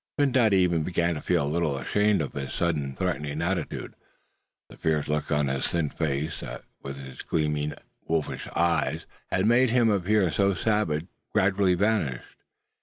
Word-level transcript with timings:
Phin 0.17 0.33
Dady 0.33 0.53
even 0.53 0.81
began 0.81 1.13
to 1.13 1.21
feel 1.21 1.45
a 1.45 1.47
little 1.47 1.77
ashamed 1.77 2.23
of 2.23 2.33
his 2.33 2.51
sudden 2.51 2.95
threatening 2.95 3.39
attitude. 3.39 3.93
The 4.67 4.77
fierce 4.77 5.07
look 5.07 5.31
on 5.31 5.47
his 5.47 5.67
thin 5.67 5.89
face, 5.89 6.39
that 6.39 6.63
with 6.81 6.97
his 6.97 7.21
gleaming 7.21 7.73
wolfish 8.07 8.47
eyes, 8.55 9.05
had 9.31 9.45
made 9.45 9.69
him 9.69 9.91
appear 9.91 10.31
so 10.31 10.55
savage, 10.55 11.05
gradually 11.31 11.75
vanished. 11.75 12.35